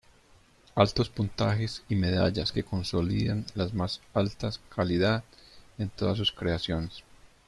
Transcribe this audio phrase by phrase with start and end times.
[0.73, 5.23] Altos puntajes y medallas que consolidan las más alta calidad
[5.77, 7.03] en todas sus creaciones.